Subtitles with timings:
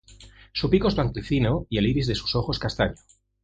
[0.51, 2.95] Su pico es blanquecino y el iris de sus ojos castaño.